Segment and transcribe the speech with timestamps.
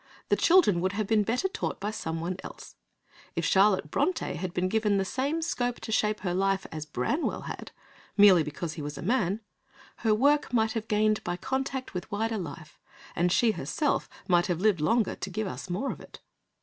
[0.29, 2.75] The children would have been better taught by someone else.
[3.35, 7.41] If Charlotte Brontë had been given the same scope to shape her life as Branwell
[7.41, 12.79] had—merely because he was a man—her work might have gained by contact with wider life,
[13.15, 16.19] and she herself might have lived longer to give us more of it.